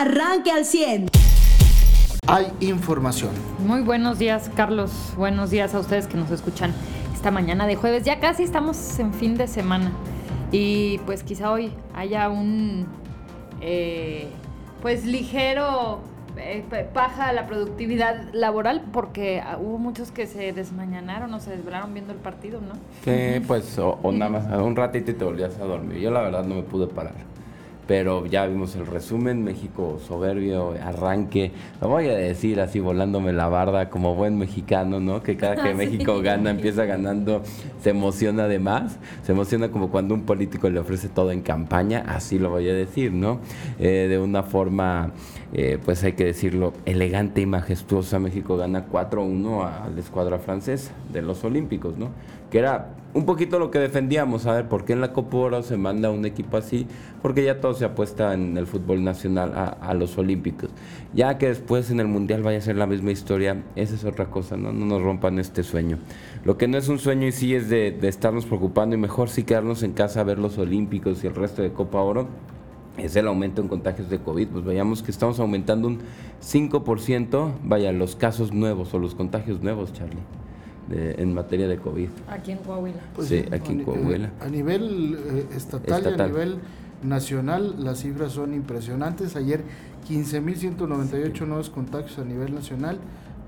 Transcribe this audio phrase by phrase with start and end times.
[0.00, 1.08] arranque al 100.
[2.26, 3.30] Hay información.
[3.66, 4.90] Muy buenos días, Carlos.
[5.16, 6.72] Buenos días a ustedes que nos escuchan
[7.14, 8.04] esta mañana de jueves.
[8.04, 9.92] Ya casi estamos en fin de semana.
[10.52, 12.86] Y pues quizá hoy haya un
[13.60, 14.28] eh,
[14.82, 16.00] pues ligero
[16.36, 21.94] eh, paja la productividad laboral porque ah, hubo muchos que se desmañanaron o se desvelaron
[21.94, 22.74] viendo el partido, ¿no?
[23.04, 25.98] Sí, pues o, o nada más un ratito y te volvías a dormir.
[26.00, 27.14] Yo la verdad no me pude parar
[27.86, 33.48] pero ya vimos el resumen, México soberbio, arranque, lo voy a decir así volándome la
[33.48, 35.22] barda como buen mexicano, ¿no?
[35.22, 37.42] Que cada que México gana, empieza ganando,
[37.80, 42.04] se emociona de más, se emociona como cuando un político le ofrece todo en campaña,
[42.08, 43.38] así lo voy a decir, ¿no?
[43.78, 45.12] Eh, de una forma,
[45.52, 50.92] eh, pues hay que decirlo, elegante y majestuosa, México gana 4-1 a la escuadra francesa
[51.12, 52.10] de los Olímpicos, ¿no?
[52.50, 55.62] Que era un poquito lo que defendíamos, a ver, ¿por qué en la Copa Oro
[55.62, 56.86] se manda un equipo así?
[57.22, 60.68] Porque ya todo se apuesta en el fútbol nacional a, los Olímpicos.
[61.14, 64.26] Ya que después en el Mundial vaya a ser la misma historia, esa es otra
[64.26, 64.70] cosa, ¿no?
[64.70, 65.96] No nos rompan este sueño.
[66.44, 69.44] Lo que no es un sueño y sí es de, estarnos preocupando y mejor sí
[69.44, 72.28] quedarnos en casa a ver los Olímpicos y el resto de Copa Oro
[72.98, 74.48] es el aumento en contagios de COVID.
[74.48, 76.00] Pues veíamos que estamos aumentando un
[76.42, 80.20] 5%, vaya, los casos nuevos o los contagios nuevos, Charlie
[80.90, 82.08] en materia de COVID.
[82.28, 83.00] Aquí en Coahuila.
[83.14, 84.32] Pues sí, aquí en Coahuila.
[84.40, 86.58] A nivel eh, estatal, y a nivel
[87.02, 89.36] nacional las cifras son impresionantes.
[89.36, 89.62] Ayer
[90.08, 92.98] 15.198 nuevos contagios a nivel nacional,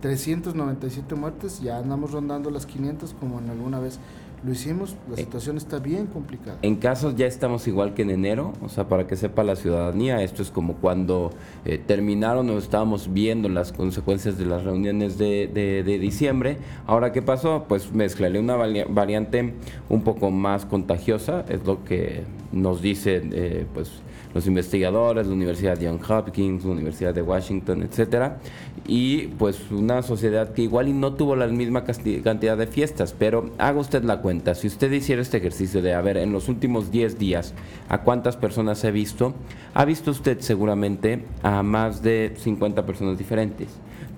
[0.00, 3.98] 397 muertes, ya andamos rondando las 500 como en alguna vez
[4.44, 6.58] lo hicimos, la eh, situación está bien complicada.
[6.62, 10.22] En casos ya estamos igual que en enero, o sea, para que sepa la ciudadanía,
[10.22, 11.30] esto es como cuando
[11.64, 16.58] eh, terminaron o estábamos viendo las consecuencias de las reuniones de, de, diciembre.
[16.86, 17.64] Ahora, ¿qué pasó?
[17.68, 19.54] Pues mezclaré una variante
[19.88, 23.90] un poco más contagiosa, es lo que nos dice, eh, pues
[24.34, 28.38] los investigadores, la Universidad de Johns Hopkins, la Universidad de Washington, etcétera,
[28.86, 33.50] y pues una sociedad que igual y no tuvo la misma cantidad de fiestas, pero
[33.58, 36.90] haga usted la cuenta, si usted hiciera este ejercicio de, a ver, en los últimos
[36.90, 37.54] 10 días,
[37.88, 39.34] ¿a cuántas personas he visto?
[39.74, 43.68] Ha visto usted seguramente a más de 50 personas diferentes.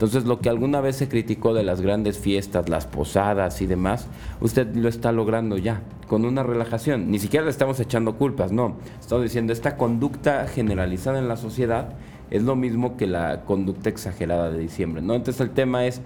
[0.01, 4.07] Entonces, lo que alguna vez se criticó de las grandes fiestas, las posadas y demás,
[4.41, 7.11] usted lo está logrando ya, con una relajación.
[7.11, 8.77] Ni siquiera le estamos echando culpas, no.
[8.99, 11.91] Estamos diciendo, esta conducta generalizada en la sociedad
[12.31, 15.15] es lo mismo que la conducta exagerada de diciembre, ¿no?
[15.15, 16.01] Entonces, el tema es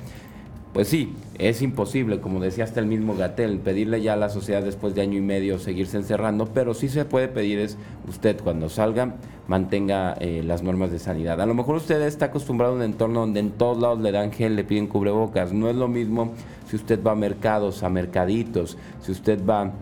[0.75, 4.63] pues sí, es imposible, como decía hasta el mismo Gatel, pedirle ya a la sociedad
[4.63, 8.69] después de año y medio seguirse encerrando, pero sí se puede pedir es usted cuando
[8.69, 9.15] salga
[9.47, 11.41] mantenga eh, las normas de sanidad.
[11.41, 14.33] A lo mejor usted está acostumbrado a un entorno donde en todos lados le dan
[14.33, 15.53] gel, le piden cubrebocas.
[15.53, 16.33] No es lo mismo
[16.69, 19.73] si usted va a mercados, a mercaditos, si usted va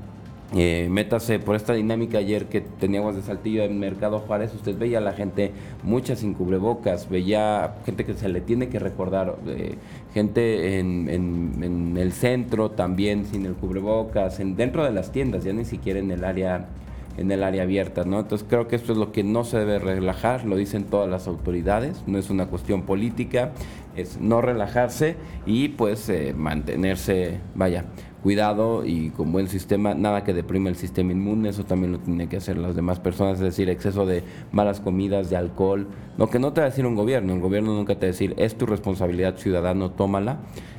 [0.54, 4.98] eh, métase por esta dinámica ayer que teníamos de Saltillo en Mercado Juárez, usted veía
[4.98, 5.52] a la gente
[5.82, 9.76] muchas sin cubrebocas, veía gente que se le tiene que recordar, eh,
[10.12, 15.52] gente en, en, el centro también sin el cubrebocas, en, dentro de las tiendas, ya
[15.52, 16.68] ni siquiera en el área
[17.16, 18.20] en el área abierta, ¿no?
[18.20, 21.26] Entonces creo que esto es lo que no se debe relajar, lo dicen todas las
[21.26, 23.52] autoridades, no es una cuestión política,
[23.96, 25.16] es no relajarse
[25.46, 27.84] y pues eh, mantenerse, vaya,
[28.22, 32.28] cuidado y con buen sistema, nada que deprime el sistema inmune, eso también lo tienen
[32.28, 36.38] que hacer las demás personas, es decir, exceso de malas comidas, de alcohol, lo que
[36.38, 38.56] no te va a decir un gobierno, un gobierno nunca te va a decir, es
[38.56, 40.38] tu responsabilidad ciudadano, tómala,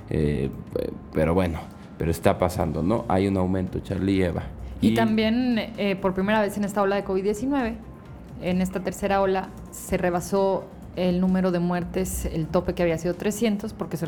[0.10, 0.50] eh,
[1.14, 1.60] pero bueno,
[1.98, 3.06] pero está pasando, ¿no?
[3.08, 4.44] Hay un aumento, Charlie Eva.
[4.82, 7.76] Y, también eh, por primera vez en esta ola de COVID-19,
[8.42, 10.66] en esta tercera ola, se rebasó
[10.96, 14.06] el número de muertes, el tope que había sido 300, porque se,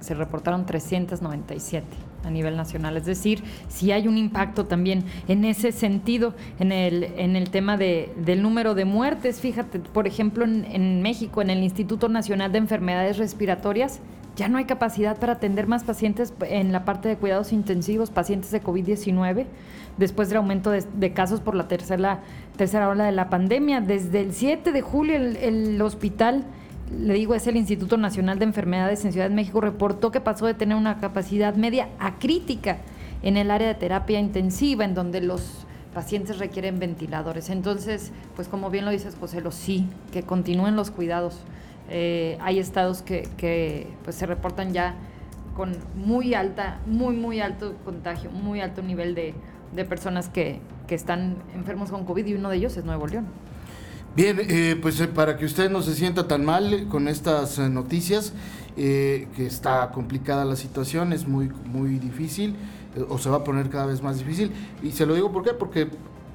[0.00, 1.86] se reportaron 397
[2.24, 2.96] a nivel nacional.
[2.96, 7.76] Es decir, si hay un impacto también en ese sentido, en el, en el tema
[7.76, 9.40] de, del número de muertes.
[9.40, 14.00] Fíjate, por ejemplo, en, en México, en el Instituto Nacional de Enfermedades Respiratorias,
[14.36, 18.50] ya no hay capacidad para atender más pacientes en la parte de cuidados intensivos, pacientes
[18.50, 19.46] de COVID-19,
[19.96, 22.20] después del aumento de, casos por la tercera,
[22.56, 23.80] tercera ola de la pandemia.
[23.80, 26.44] Desde el 7 de julio el, hospital
[26.90, 30.46] le digo, es el Instituto Nacional de Enfermedades en Ciudad de México, reportó que pasó
[30.46, 32.78] de tener una capacidad media a crítica
[33.22, 37.48] en el área de terapia intensiva, en donde los pacientes requieren ventiladores.
[37.48, 41.38] Entonces, pues como bien lo dices, José, lo sí, que continúen los cuidados.
[41.90, 44.94] Eh, hay estados que, pues, se reportan ya
[45.54, 49.34] con muy alta, muy, muy alto contagio, muy alto nivel de,
[49.84, 53.26] personas que, que, están enfermos con COVID y uno de ellos es Nuevo León.
[54.16, 58.32] Bien, eh, pues eh, para que usted no se sienta tan mal con estas noticias,
[58.76, 62.56] que está complicada la situación, es muy, muy difícil
[63.08, 64.52] o se va a poner cada vez más difícil.
[64.82, 65.52] Y se lo digo ¿por qué?
[65.52, 65.88] porque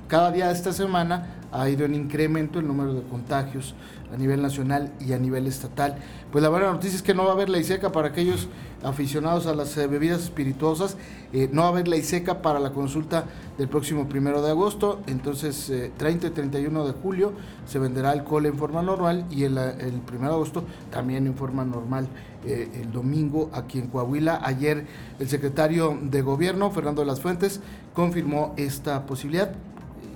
[0.08, 3.76] cada día de esta semana ha ido en incremento el número de contagios
[4.14, 5.96] a nivel nacional y a nivel estatal.
[6.32, 8.48] Pues la buena noticia es que no va a haber ley seca para aquellos
[8.84, 10.98] aficionados a las eh, bebidas espirituosas,
[11.34, 13.26] eh, no va a haber ley seca para la consulta
[13.58, 17.34] del próximo primero de agosto, entonces 30 y 31 de julio
[17.66, 21.66] se venderá alcohol en forma normal y el, el primero de agosto también en forma
[21.66, 22.08] normal.
[22.46, 24.88] el domingo aquí en Coahuila, ayer
[25.20, 27.60] el secretario de gobierno, Fernando de las Fuentes,
[27.94, 29.52] confirmó esta posibilidad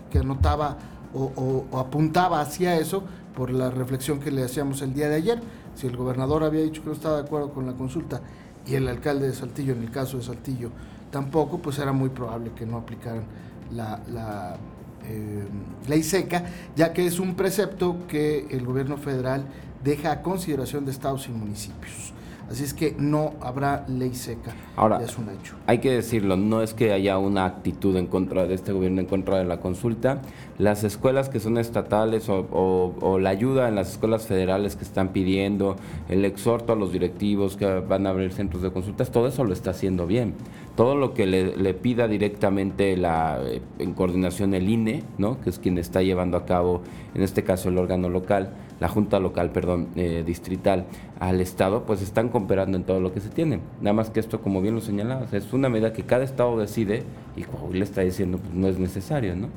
[0.10, 0.78] que anotaba
[1.14, 3.04] o, apuntaba hacia eso
[3.36, 5.42] por la reflexión que le hacíamos el día de ayer.
[5.76, 8.22] Si el gobernador había dicho que no estaba de acuerdo con la consulta
[8.66, 10.70] y el alcalde de Saltillo, en el caso de Saltillo,
[11.12, 13.24] tampoco, pues era muy probable que no aplicaran
[13.72, 14.58] la,
[15.06, 15.46] eh,
[15.88, 16.46] ley seca,
[16.76, 19.46] ya que es un precepto que el gobierno federal
[19.84, 22.14] deja a consideración de estados y municipios.
[22.50, 24.54] Así es que no habrá ley seca.
[24.76, 25.56] Ahora, es un hecho.
[25.66, 29.08] Hay que decirlo, no es que haya una actitud en contra de este gobierno, en
[29.08, 30.22] contra de la consulta.
[30.58, 35.78] Las escuelas que son estatales o, la ayuda en las escuelas federales que están pidiendo,
[36.10, 39.54] el exhorto a los directivos que van a abrir centros de consultas, todo eso lo
[39.54, 40.36] está haciendo bien.
[40.76, 45.40] Todo lo que le, pida directamente la, eh, en coordinación el INE, ¿no?
[45.42, 46.82] que es quien está llevando a cabo,
[47.14, 50.88] en este caso el órgano local, la Junta Local, perdón, eh, distrital
[51.22, 53.62] al Estado, pues están cooperando en todo lo que se tiene.
[53.80, 57.04] Nada más que esto, como bien lo señalabas, es una medida que cada Estado decide
[57.38, 59.48] y le está diciendo, pues no es necesario, ¿no?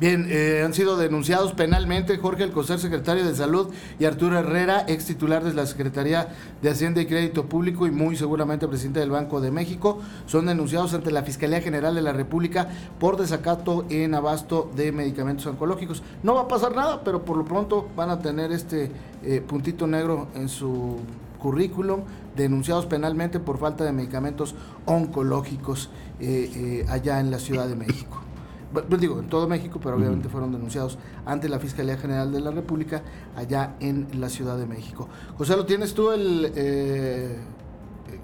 [0.00, 3.68] Bien, eh, han sido denunciados penalmente Jorge Alcocer, secretario de Salud,
[3.98, 6.28] y Arturo Herrera, ex titular de la Secretaría
[6.62, 9.98] de Hacienda y Crédito Público y muy seguramente presidente del Banco de México.
[10.24, 15.44] Son denunciados ante la Fiscalía General de la República por desacato en abasto de medicamentos
[15.44, 16.02] oncológicos.
[16.22, 18.90] No va a pasar nada, pero por lo pronto van a tener este
[19.22, 20.96] eh, puntito negro en su
[21.38, 22.04] currículum,
[22.34, 24.54] denunciados penalmente por falta de medicamentos
[24.86, 28.22] oncológicos eh, allá en la Ciudad de México
[28.72, 32.50] pues digo, en todo México, pero obviamente fueron denunciados ante la Fiscalía General de la
[32.50, 33.02] República
[33.36, 35.08] allá en la Ciudad de México.
[35.36, 37.36] José, ¿lo tienes tú el eh,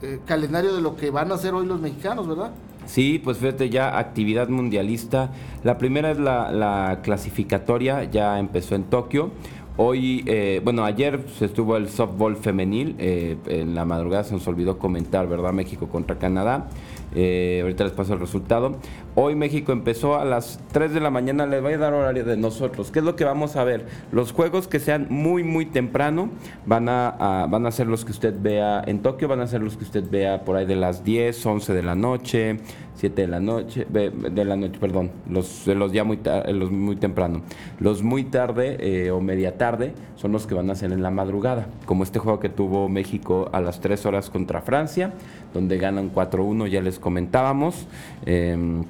[0.03, 2.53] eh, calendario de lo que van a hacer hoy los mexicanos, verdad?
[2.87, 5.33] Sí, pues fíjate, ya actividad mundialista.
[5.65, 9.31] La primera es la, clasificatoria, ya empezó en Tokio.
[9.79, 14.79] Hoy, eh, bueno, ayer se estuvo el softball femenil, en la madrugada se nos olvidó
[14.79, 15.53] comentar, ¿verdad?
[15.53, 16.69] México contra Canadá.
[17.19, 18.77] Eh, ahorita les paso el resultado.
[19.15, 21.47] Hoy México empezó a las 3 de la mañana.
[21.47, 22.91] Les voy a dar horario de nosotros.
[22.91, 23.87] ¿Qué es lo que vamos a ver?
[24.13, 26.29] Los juegos que sean muy, muy temprano
[26.67, 29.29] van a, van a ser los que usted vea en Tokio.
[29.29, 31.95] Van a ser los que usted vea por ahí de las 10, 11 de la
[31.95, 32.61] noche.
[32.97, 36.19] 7 de la noche, de la noche, perdón, los, los ya muy,
[36.53, 37.43] los muy temprano.
[37.79, 41.11] Los muy tarde eh, o media tarde son los que van a ser en la
[41.11, 45.13] madrugada, como este juego que tuvo México a las 3 horas contra Francia,
[45.53, 47.87] donde ganan 4-1, ya les comentábamos.
[48.25, 48.85] Em,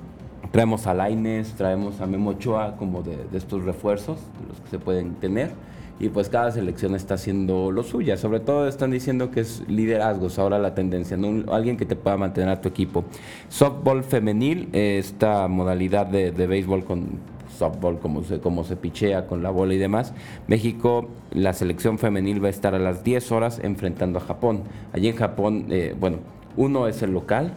[0.52, 4.68] traemos a Laines, traemos a Memo Ochoa como de, de estos refuerzos, de los que
[4.70, 5.50] se pueden tener
[5.98, 8.16] y pues cada selección está haciendo lo suya.
[8.16, 11.52] Sobre todo están diciendo que es liderazgos ahora la tendencia, ¿no?
[11.52, 13.04] alguien que te pueda mantener a tu equipo.
[13.48, 19.42] Softball femenil, esta modalidad de, de béisbol con softball, como se, como se pichea con
[19.42, 20.12] la bola y demás.
[20.46, 24.62] México, la selección femenil va a estar a las 10 horas enfrentando a Japón.
[24.92, 26.18] Allí en Japón, eh, bueno,
[26.56, 27.52] uno es el local,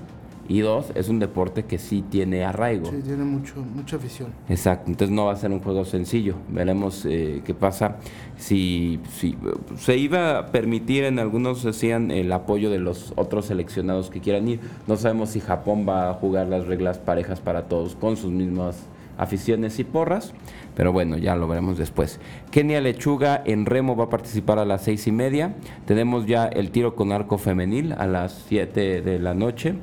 [0.49, 2.89] y dos, es un deporte que sí tiene arraigo.
[2.89, 4.29] Sí, tiene mucho, mucha afición.
[4.49, 6.35] Exacto, entonces no va a ser un juego sencillo.
[6.49, 7.97] Veremos eh, qué pasa.
[8.35, 9.37] Si, si
[9.77, 14.47] se iba a permitir en algunos decían el apoyo de los otros seleccionados que quieran
[14.47, 14.59] ir.
[14.87, 18.87] No sabemos si Japón va a jugar las reglas parejas para todos con sus mismas
[19.19, 20.33] aficiones y porras.
[20.75, 22.19] Pero bueno, ya lo veremos después.
[22.49, 25.53] Kenia Lechuga en remo va a participar a las seis y media.
[25.85, 29.75] Tenemos ya el tiro con arco femenil a las siete de la noche.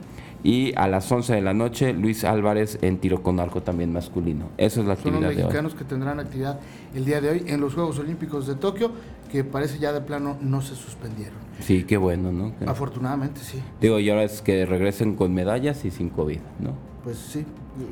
[0.47, 4.51] Y a las 11 de la noche, Luis Álvarez en tiro con arco también masculino.
[4.59, 6.61] Eso es la actividad Son los mexicanos que tendrán actividad
[6.95, 8.93] el día de hoy en los Juegos Olímpicos de Tokio,
[9.33, 11.35] que parece ya de plano no se suspendieron.
[11.59, 12.53] Sí, qué bueno, ¿no?
[12.65, 13.61] Afortunadamente, sí.
[13.81, 16.75] Digo, y ahora es que regresen con medallas y sin COVID, ¿no?
[17.03, 17.45] Pues sí.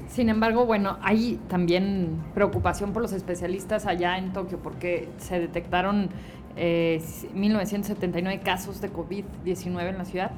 [0.08, 6.08] Sin embargo, bueno, hay también preocupación por los especialistas allá en Tokio, porque se detectaron
[6.54, 7.02] eh,
[7.34, 10.30] 1979 casos de COVID-19 en la ciudad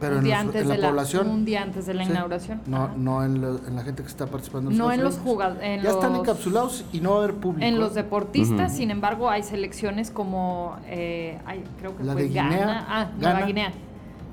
[0.00, 1.28] pero un día antes de la, población.
[1.28, 2.62] Un día antes de la inauguración.
[2.66, 4.70] No, no en, la gente que está participando.
[4.70, 5.82] En no en los jugadores.
[5.82, 7.66] Ya están encapsulados y no va a haber público.
[7.66, 10.76] En los deportistas, sin embargo, hay selecciones como.
[10.86, 11.38] Eh,
[11.78, 12.86] creo que la fue de Guinea.
[12.88, 13.72] Ah, Nueva Guinea.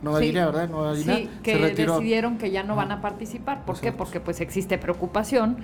[0.01, 0.69] Nueva Guinea, ¿verdad?
[0.69, 1.15] Nueva Guinea.
[1.17, 3.65] Sí, que decidieron que ya no van a participar.
[3.65, 3.91] ¿Por qué?
[3.91, 5.57] Porque pues existe preocupación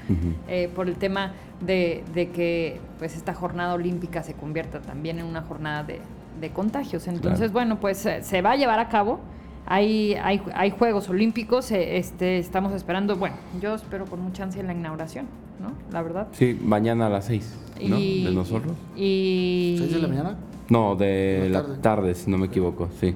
[0.48, 5.26] eh, por el tema de, de, que pues esta jornada olímpica se convierta también en
[5.26, 6.02] una jornada de,
[6.42, 7.08] de contagios.
[7.08, 9.22] Entonces, bueno, pues se va a llevar a cabo.
[9.66, 14.62] Hay, hay, hay Juegos Olímpicos, eh, este, estamos esperando, bueno, yo espero con mucha ansia
[14.64, 15.28] la inauguración,
[15.62, 15.72] ¿no?
[15.92, 16.28] La verdad.
[16.34, 17.56] Sí, mañana a las seis.
[17.82, 17.98] ¿no?
[17.98, 18.74] de nosotros.
[18.96, 19.76] Y...
[19.78, 20.38] ¿Seis de la mañana?
[20.70, 22.16] No, de la, tarde.
[22.16, 23.14] si no me equivoco, sí.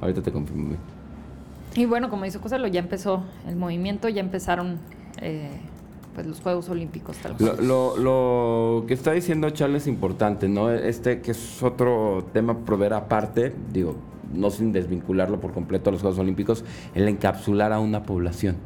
[0.00, 0.76] Ahorita te confirmo.
[1.74, 4.78] Y bueno, como dice José, ya empezó el movimiento, ya empezaron
[5.20, 5.50] eh,
[6.14, 7.16] pues los Juegos Olímpicos.
[7.18, 10.70] Tal lo, lo, que está diciendo Charles es importante, ¿no?
[10.70, 13.96] Este que es otro tema proveer aparte, digo,
[14.32, 18.56] no sin desvincularlo por completo a los Juegos Olímpicos, el encapsular a una población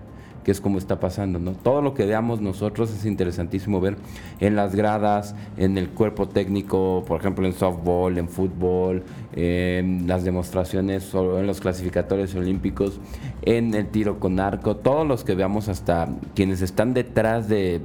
[0.45, 1.53] que es como está pasando, ¿no?
[1.53, 3.97] Todo lo que veamos nosotros es interesantísimo ver
[4.41, 9.03] en las gradas, en el cuerpo técnico, por ejemplo, en softball, en fútbol,
[9.35, 13.01] en las demostraciones, en los clasificatorios olímpicos,
[13.43, 17.81] en el tiro con arco, todos los que veamos hasta quienes están detrás de,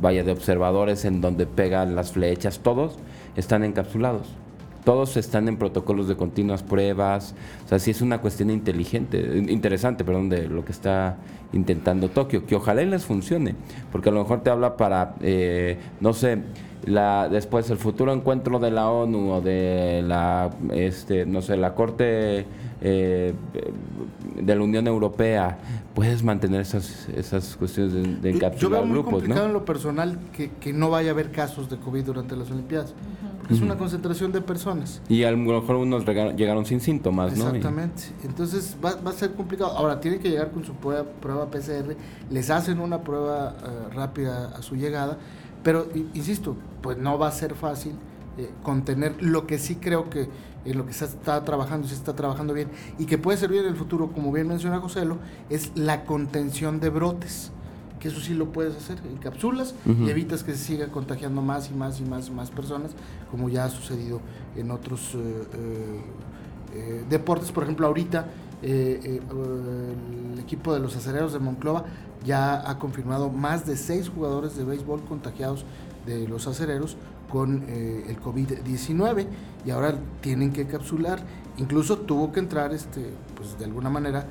[0.00, 2.98] vaya, de observadores en donde pegan las flechas, todos
[3.36, 4.28] están encapsulados
[4.84, 7.34] todos están en protocolos de continuas pruebas.
[7.64, 11.16] O sea, sí es una cuestión inteligente, interesante, perdón, de lo que está
[11.52, 13.54] intentando Tokio, que ojalá les funcione,
[13.90, 16.38] porque a lo mejor te habla para, eh, no sé,
[16.84, 21.74] la, después el futuro encuentro de la ONU o de la, este, no sé, la
[21.74, 22.46] Corte
[22.80, 23.34] eh,
[24.34, 25.58] de la Unión Europea,
[25.94, 29.64] puedes mantener esas, esas cuestiones de, de encapsular Yo veo muy grupos, complicado en lo
[29.64, 32.94] personal que, que, no vaya a haber casos de COVID durante las Olimpiadas.
[33.50, 35.02] Es una concentración de personas.
[35.08, 37.48] Y a lo mejor unos llegaron sin síntomas, ¿no?
[37.48, 38.04] Exactamente.
[38.24, 39.72] Entonces va, va, a ser complicado.
[39.72, 41.96] Ahora, tienen que llegar con su prueba, prueba PCR,
[42.30, 45.18] les hacen una prueba uh, rápida a su llegada,
[45.62, 47.92] pero, insisto, pues no va a ser fácil
[48.38, 50.28] eh, contener lo que sí creo que
[50.64, 52.68] en lo que se está trabajando, se está trabajando bien
[52.98, 55.18] y que puede servir en el futuro, como bien menciona Joselo,
[55.50, 57.52] es la contención de brotes
[58.02, 61.72] que eso sí lo puedes hacer, encapsulas y evitas que se siga contagiando más y
[61.72, 62.90] más y más y más personas,
[63.30, 64.20] como ya ha sucedido
[64.56, 65.18] en otros eh,
[65.54, 66.00] eh,
[66.74, 67.52] eh, deportes.
[67.52, 68.26] Por ejemplo, ahorita
[68.60, 71.84] el equipo de los acereros de Monclova
[72.24, 75.64] ya ha confirmado más de seis jugadores de béisbol contagiados
[76.04, 76.96] de los acereros
[77.30, 79.26] con el COVID-19
[79.64, 81.20] y ahora tienen que capsular.
[81.56, 84.26] Incluso tuvo que entrar, este, pues de alguna manera,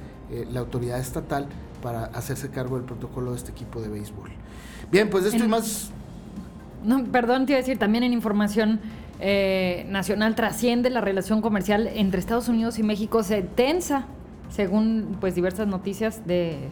[0.52, 1.48] la autoridad estatal
[1.82, 4.30] para hacerse cargo del protocolo de este equipo de béisbol.
[4.92, 5.92] Bien, pues esto y más...
[6.84, 8.80] No, perdón, te iba a decir, también en información
[9.20, 14.06] eh, nacional trasciende la relación comercial entre Estados Unidos y México, se tensa,
[14.50, 16.70] según pues diversas noticias de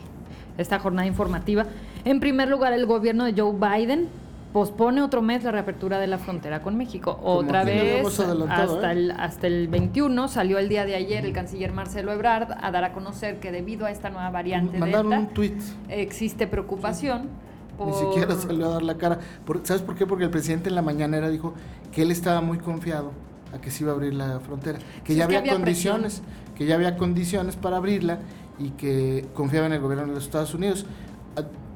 [0.57, 1.65] esta jornada informativa.
[2.05, 4.09] En primer lugar, el gobierno de Joe Biden
[4.53, 7.19] pospone otro mes la reapertura de la frontera con México.
[7.23, 8.91] Otra vez, hasta, ¿eh?
[8.91, 12.83] el, hasta el 21, salió el día de ayer el canciller Marcelo Ebrard a dar
[12.83, 15.57] a conocer que debido a esta nueva variante Mandaron un tweet.
[15.89, 17.29] existe preocupación.
[17.85, 19.19] Ni siquiera salió a dar la cara.
[19.63, 20.05] ¿Sabes por qué?
[20.05, 21.53] Porque el presidente en la mañanera dijo
[21.93, 23.13] que él estaba muy confiado
[23.53, 26.21] a que se iba a abrir la frontera, que ya había, condiciones,
[26.55, 28.19] que ya había condiciones para abrirla
[28.59, 30.85] y que confiaba en el gobierno de los Estados Unidos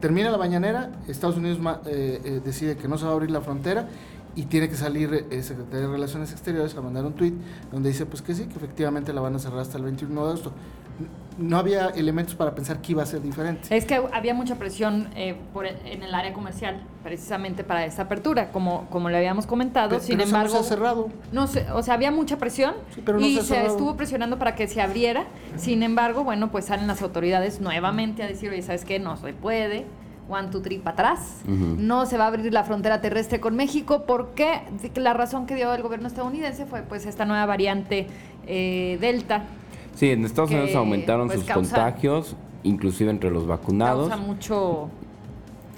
[0.04, 3.40] termina la mañanera, Estados Unidos eh, eh, decide que no se va a abrir la
[3.40, 3.88] frontera
[4.36, 7.36] y tiene que salir el eh, secretario de Relaciones Exteriores a mandar un tuit
[7.72, 10.28] donde dice pues que sí, que efectivamente la van a cerrar hasta el 21 de
[10.28, 10.52] agosto.
[11.40, 13.76] No había elementos para pensar que iba a ser diferente.
[13.76, 15.10] Es que había mucha presión
[15.52, 20.00] por, en el área comercial, precisamente para esta apertura, como, como le habíamos comentado.
[20.00, 21.10] Sin embargo, no se ha cerrado.
[21.32, 22.76] No o sea, había mucha presión
[23.20, 25.26] y se, estuvo presionando para que se abriera.
[25.58, 29.00] Sin embargo, bueno, pues salen las autoridades nuevamente a decir, oye, ¿sabes qué?
[29.00, 29.88] No se puede
[30.28, 31.42] one, two, three para atrás.
[31.46, 34.62] No se va a abrir la frontera terrestre con México porque
[34.96, 38.08] la razón que dio el gobierno estadounidense fue pues esta nueva variante
[38.48, 39.44] eh, Delta.
[39.96, 44.10] Sí, en Estados Unidos aumentaron pues, sus contagios, inclusive entre los vacunados.
[44.10, 44.90] Causa mucho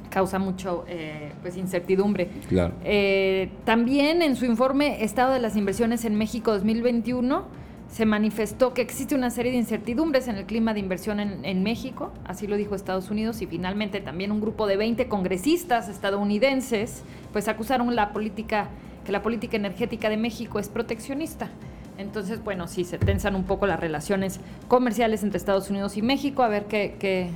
[0.10, 2.30] causa mucho eh, pues incertidumbre.
[2.48, 2.74] Claro.
[2.86, 8.82] Eh, también en su informe Estado de las Inversiones en México 2021 se manifestó que
[8.82, 12.76] existe una serie de incertidumbres en el clima de inversión en, México, así lo dijo
[12.76, 18.70] Estados Unidos, y finalmente también un grupo de 20 congresistas estadounidenses pues acusaron la política,
[19.06, 21.50] que la política energética de México es proteccionista.
[21.98, 26.44] Entonces, bueno, sí, se tensan un poco las relaciones comerciales entre Estados Unidos y México,
[26.44, 27.30] a ver qué, qué,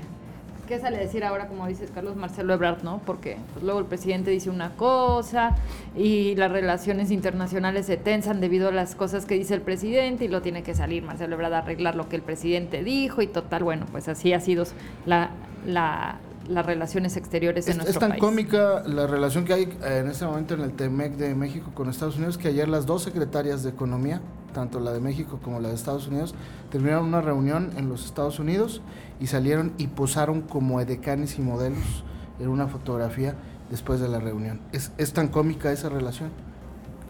[0.69, 3.01] ¿Qué sale a decir ahora, como dices Carlos Marcelo Ebrard, no?
[3.03, 5.55] Porque pues, luego el presidente dice una cosa
[5.97, 10.27] y las relaciones internacionales se tensan debido a las cosas que dice el presidente y
[10.27, 13.63] lo tiene que salir Marcelo Ebrard a arreglar lo que el presidente dijo y total,
[13.63, 14.63] bueno, pues así ha sido
[15.07, 15.31] la,
[15.65, 20.07] la, las relaciones exteriores en es, nuestro Es tan cómica la relación que hay en
[20.07, 23.63] este momento en el TEMEC de México con Estados Unidos que ayer las dos secretarias
[23.63, 26.35] de Economía, tanto la de México como la de Estados Unidos,
[26.71, 28.81] terminaron una reunión en los Estados Unidos
[29.19, 32.03] y salieron y posaron como edecanes y modelos
[32.39, 33.35] en una fotografía
[33.69, 34.61] después de la reunión.
[34.71, 36.31] Es, es tan cómica esa relación.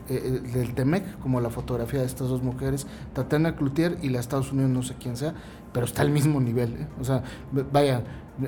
[0.10, 4.52] Eh, del Temec, como la fotografía de estas dos mujeres, Tatiana Cloutier y la Estados
[4.52, 5.34] Unidos, no sé quién sea,
[5.72, 6.74] pero está al mismo nivel.
[6.74, 6.88] ¿eh?
[7.00, 7.24] O sea,
[7.72, 8.04] vaya,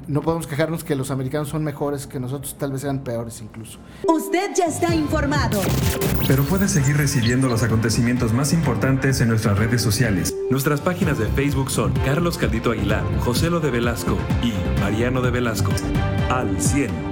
[0.07, 3.79] no podemos quejarnos que los americanos son mejores que nosotros, tal vez sean peores incluso.
[4.07, 5.61] Usted ya está informado.
[6.27, 10.35] Pero puede seguir recibiendo los acontecimientos más importantes en nuestras redes sociales.
[10.49, 15.31] Nuestras páginas de Facebook son Carlos Caldito Aguilar, José Lo de Velasco y Mariano de
[15.31, 15.71] Velasco.
[16.29, 17.10] Al 100.